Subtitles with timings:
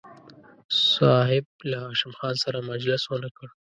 [0.93, 3.47] صاحب له هاشم خان سره مجلس ونه کړ.